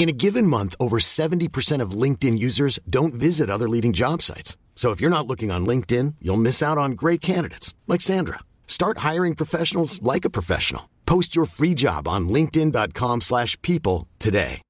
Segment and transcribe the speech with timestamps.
[0.00, 4.56] In a given month, over 70% of LinkedIn users don't visit other leading job sites.
[4.74, 8.38] So if you're not looking on LinkedIn, you'll miss out on great candidates like Sandra.
[8.66, 10.88] Start hiring professionals like a professional.
[11.04, 14.62] Post your free job on linkedin.com/people today.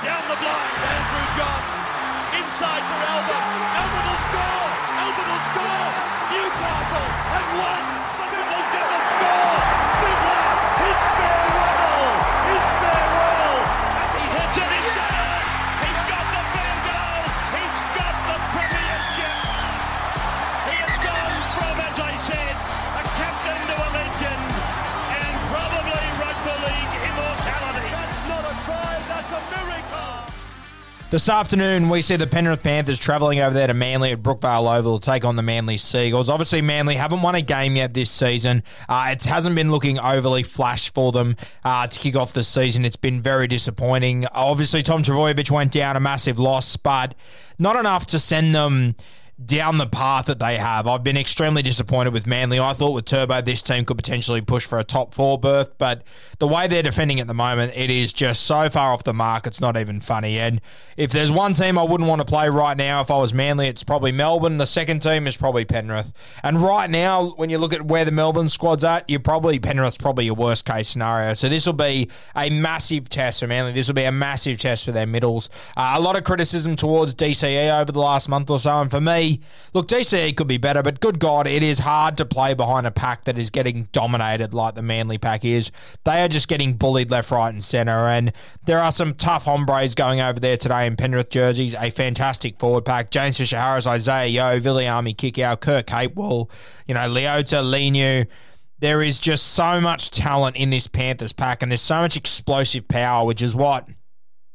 [0.00, 1.68] Down the blind, Andrew Johns.
[2.32, 3.44] Inside for Albert.
[3.76, 4.72] Albert will score.
[5.04, 5.90] Albert will score.
[6.32, 7.87] Newcastle have won.
[31.10, 34.98] This afternoon, we see the Penrith Panthers travelling over there to Manly at Brookvale Oval
[34.98, 36.28] to take on the Manly Sea Eagles.
[36.28, 38.62] Obviously, Manly haven't won a game yet this season.
[38.90, 42.84] Uh, it hasn't been looking overly flash for them uh, to kick off the season.
[42.84, 44.26] It's been very disappointing.
[44.34, 47.14] Obviously, Tom Trbojevic went down, a massive loss, but
[47.58, 48.94] not enough to send them
[49.44, 50.88] down the path that they have.
[50.88, 52.58] I've been extremely disappointed with Manly.
[52.58, 56.02] I thought with Turbo, this team could potentially push for a top four berth, but
[56.40, 59.46] the way they're defending at the moment, it is just so far off the mark,
[59.46, 60.40] it's not even funny.
[60.40, 60.60] And
[60.96, 63.68] if there's one team I wouldn't want to play right now if I was Manly,
[63.68, 64.58] it's probably Melbourne.
[64.58, 66.12] The second team is probably Penrith.
[66.42, 69.98] And right now, when you look at where the Melbourne squad's at, you're probably Penrith's
[69.98, 71.34] probably your worst case scenario.
[71.34, 73.72] So this will be a massive test for Manly.
[73.72, 75.48] This will be a massive test for their middles.
[75.76, 79.00] Uh, a lot of criticism towards DCE over the last month or so, and for
[79.00, 79.27] me,
[79.74, 82.90] look, DCE could be better, but good God, it is hard to play behind a
[82.90, 85.70] pack that is getting dominated like the Manly pack is.
[86.04, 88.32] They are just getting bullied left, right, and centre, and
[88.66, 91.74] there are some tough hombres going over there today in Penrith jerseys.
[91.74, 96.50] A fantastic forward pack: James Fisher Harris, Isaiah Yeo, Viliame Kikau, Kurt Capewell,
[96.86, 98.26] you know, Leota, Leniu.
[98.80, 102.86] There is just so much talent in this Panthers pack, and there's so much explosive
[102.86, 103.88] power, which is what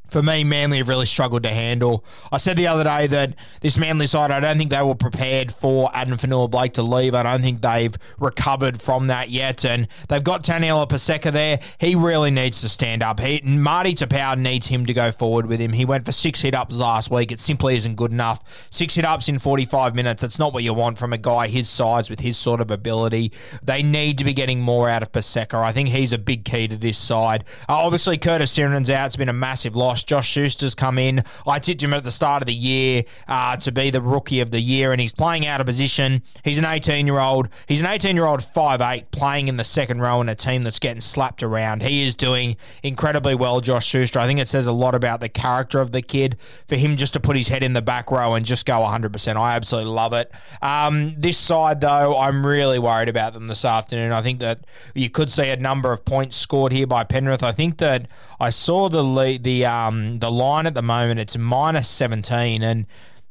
[0.08, 2.06] for me, Manly have really struggled to handle.
[2.32, 5.52] I said the other day that this Manly side, I don't think they were prepared
[5.52, 7.16] for Addin Fonua Blake to leave.
[7.16, 9.66] I don't think they've recovered from that yet.
[9.66, 11.60] And they've got Taniela Paseka there.
[11.80, 13.20] He really needs to stand up.
[13.20, 15.74] He, Marty Taupau needs him to go forward with him.
[15.74, 17.32] He went for six hit ups last week.
[17.32, 18.68] It simply isn't good enough.
[18.70, 20.22] Six hit ups in 45 minutes.
[20.22, 23.32] That's not what you want from a guy his size with his sort of ability.
[23.64, 25.56] They need to be getting more out of Paseka.
[25.56, 27.46] I think he's a big key to this side.
[27.68, 29.08] Uh, obviously, Curtis Sironen's out.
[29.08, 29.93] It's been a massive loss.
[30.02, 31.24] Josh Schuster's come in.
[31.46, 34.52] I tipped him at the start of the year uh, to be the rookie of
[34.52, 36.24] the year, and he's playing out of position.
[36.44, 37.50] He's an 18 year old.
[37.68, 40.80] He's an 18 year old 5'8 playing in the second row in a team that's
[40.80, 41.84] getting slapped around.
[41.84, 44.20] He is doing incredibly well, Josh Schuster.
[44.20, 46.38] I think it says a lot about the character of the kid
[46.68, 49.36] for him just to put his head in the back row and just go 100%.
[49.36, 50.32] I absolutely love it.
[50.62, 54.12] Um, this side, though, I'm really worried about them this afternoon.
[54.12, 54.60] I think that
[54.94, 57.44] you could see a number of points scored here by Penrith.
[57.44, 58.08] I think that
[58.40, 59.83] I saw the lead, the um,
[60.20, 61.20] the line at the moment.
[61.20, 62.86] It's minus 17, and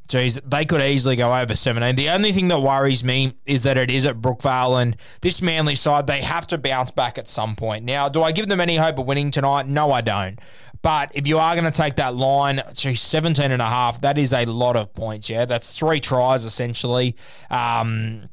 [0.08, 1.96] geez, they could easily go over 17.
[1.96, 5.74] The only thing that worries me is that it is at Brookvale, and this Manly
[5.74, 7.84] side, they have to bounce back at some point.
[7.84, 9.66] Now, do I give them any hope of winning tonight?
[9.66, 10.38] No, I don't.
[10.82, 14.18] But if you are going to take that line, geez, 17 and a half, that
[14.18, 15.44] is a lot of points, yeah?
[15.44, 17.16] That's three tries, essentially.
[17.50, 18.28] Um,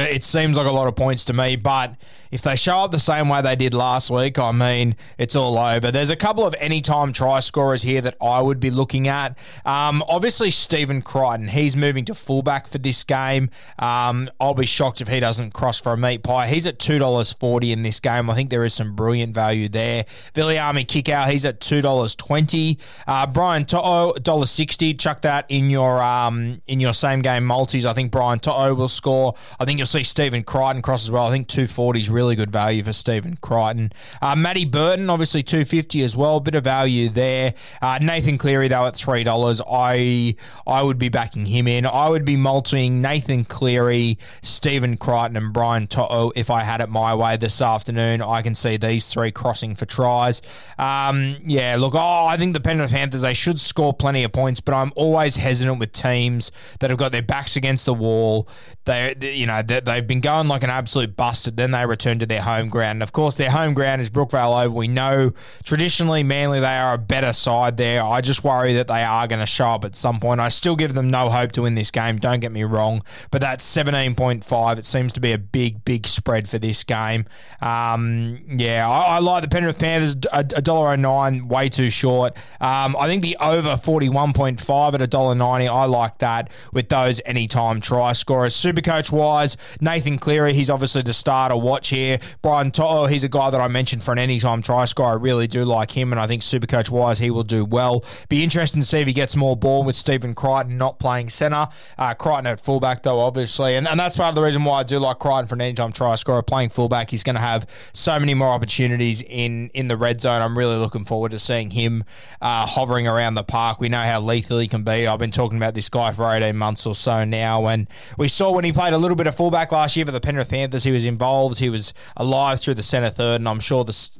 [0.00, 1.94] it seems like a lot of points to me, but
[2.30, 5.58] if they show up the same way they did last week, I mean, it's all
[5.58, 5.90] over.
[5.90, 9.38] There's a couple of anytime try scorers here that I would be looking at.
[9.64, 13.50] Um, obviously, Stephen Crichton, he's moving to fullback for this game.
[13.78, 16.48] Um, I'll be shocked if he doesn't cross for a meat pie.
[16.48, 18.28] He's at $2.40 in this game.
[18.28, 20.04] I think there is some brilliant value there.
[20.34, 22.78] Viliame Kikau, he's at $2.20.
[23.06, 24.98] Uh, Brian To'o, $1.60.
[24.98, 27.84] Chuck that in your um, in your same game multis.
[27.84, 29.34] I think Brian To'o will score.
[29.58, 31.26] I think you'll see Stephen Crichton cross as well.
[31.26, 33.92] I think 240 is really good value for Stephen Crichton.
[34.20, 36.36] Uh, Matty Burton, obviously 250 as well.
[36.36, 37.54] A Bit of value there.
[37.82, 39.60] Uh, Nathan Cleary, though, at $3.
[39.70, 40.34] I
[40.66, 41.86] I would be backing him in.
[41.86, 46.88] I would be multing Nathan Cleary, Stephen Crichton, and Brian To'o if I had it
[46.88, 48.22] my way this afternoon.
[48.22, 50.42] I can see these three crossing for tries.
[50.78, 54.60] Um, yeah, look, oh, I think the Penrith Panthers, they should score plenty of points,
[54.60, 58.48] but I'm always hesitant with teams that have got their backs against the wall.
[58.84, 61.56] They- you know, they, they've been going like an absolute busted.
[61.56, 62.96] Then they return to their home ground.
[62.96, 64.76] And of course, their home ground is Brookvale Oval.
[64.76, 65.32] We know
[65.64, 68.02] traditionally, Manly, they are a better side there.
[68.02, 70.40] I just worry that they are going to show up at some point.
[70.40, 73.40] I still give them no hope to win this game, don't get me wrong, but
[73.40, 74.78] that's 17.5.
[74.78, 77.26] It seems to be a big, big spread for this game.
[77.60, 82.36] Um, yeah, I, I, like the Penrith Panthers, $1.09, way too short.
[82.60, 88.12] Um, I think the over 41.5 at $1.90, I like that with those anytime try
[88.12, 88.54] scorers.
[88.54, 92.18] Supercoach wise, Nathan Cleary, he's obviously the starter watch here.
[92.42, 95.06] Brian To'o, he's a guy that I mentioned for an anytime try score.
[95.06, 98.04] I really do like him, and I think Supercoach wise, he will do well.
[98.28, 101.68] Be interesting to see if he gets more ball with Stephen Crichton not playing centre.
[101.96, 103.76] Uh, Crichton at fullback, though, obviously.
[103.76, 105.92] And, and that's part of the reason why I do like Crichton for an anytime
[105.92, 106.42] try scorer.
[106.42, 110.42] Playing fullback, he's going to have so many more opportunities in, in the red zone.
[110.42, 112.04] I'm really looking forward to seeing him
[112.40, 113.80] uh, hovering around the park.
[113.80, 115.06] We know how lethal he can be.
[115.06, 118.50] I've been talking about this guy for 18 months or so now, and we saw
[118.52, 120.90] when he played a little bit of fullback last year for the Penrith Panthers, he
[120.90, 121.58] was involved.
[121.58, 124.10] He was alive through the centre third, and I'm sure the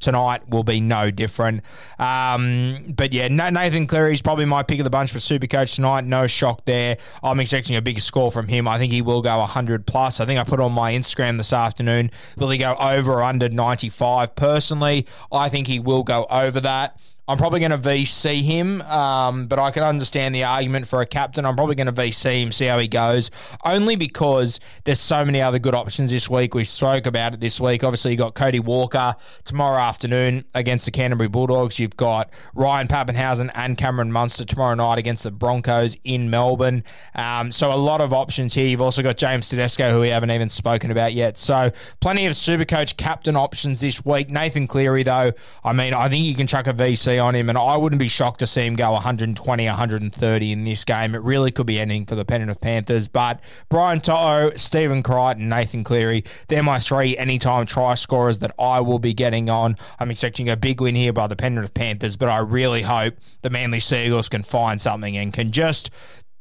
[0.00, 1.62] tonight will be no different.
[2.00, 5.76] Um, but yeah, Nathan Cleary is probably my pick of the bunch for Super Coach
[5.76, 6.04] tonight.
[6.04, 6.98] No shock there.
[7.22, 8.66] I'm expecting a big score from him.
[8.66, 10.18] I think he will go 100 plus.
[10.18, 12.10] I think I put on my Instagram this afternoon.
[12.36, 14.34] Will he go over or under 95?
[14.34, 17.00] Personally, I think he will go over that.
[17.28, 21.06] I'm probably going to VC him, um, but I can understand the argument for a
[21.06, 21.46] captain.
[21.46, 23.30] I'm probably going to VC him, see how he goes,
[23.64, 26.52] only because there's so many other good options this week.
[26.52, 27.84] We spoke about it this week.
[27.84, 29.14] Obviously, you've got Cody Walker
[29.44, 31.78] tomorrow afternoon against the Canterbury Bulldogs.
[31.78, 36.82] You've got Ryan Papenhuyzen and Cameron Munster tomorrow night against the Broncos in Melbourne.
[37.14, 38.66] Um, so a lot of options here.
[38.66, 41.38] You've also got James Tedesco, who we haven't even spoken about yet.
[41.38, 41.70] So
[42.00, 44.28] plenty of Supercoach captain options this week.
[44.28, 45.32] Nathan Cleary, though,
[45.62, 48.08] I mean, I think you can chuck a VC on him, and I wouldn't be
[48.08, 51.14] shocked to see him go 120, 130 in this game.
[51.14, 53.08] It really could be anything for the Penrith Panthers.
[53.08, 58.80] But Brian To'o, Stephen Crichton, Nathan Cleary, they're my three anytime try scorers that I
[58.80, 59.76] will be getting on.
[59.98, 63.50] I'm expecting a big win here by the Penrith Panthers, but I really hope the
[63.50, 65.90] Manly Sea Eagles can find something and can just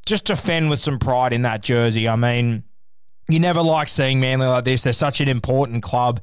[0.06, 2.10] just defend with some pride in that jersey.
[2.10, 2.64] I mean,
[3.28, 4.84] you never like seeing Manly like this.
[4.84, 6.22] They're such an important club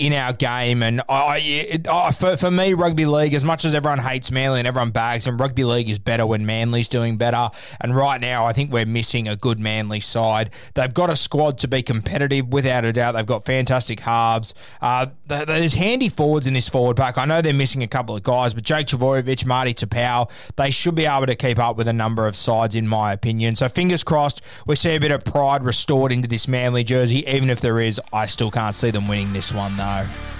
[0.00, 0.82] in our game.
[0.82, 1.86] And I, it,
[2.16, 5.36] for, for me, rugby league, as much as everyone hates Manly and everyone bags them,
[5.36, 7.50] rugby league is better when Manly's doing better.
[7.80, 10.50] And right now, I think we're missing a good Manly side.
[10.74, 13.12] They've got a squad to be competitive, without a doubt.
[13.12, 14.54] They've got fantastic halves.
[14.80, 17.18] Uh, there's handy forwards in this forward pack.
[17.18, 20.94] I know they're missing a couple of guys, but Jake Trbojevic, Marty Taupau, they should
[20.94, 23.54] be able to keep up with a number of sides, in my opinion.
[23.54, 27.26] So fingers crossed, we see a bit of pride restored into this Manly jersey.
[27.26, 29.89] Even if there is, I still can't see them winning this one, though.
[29.90, 30.39] No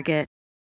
[0.00, 0.39] Target.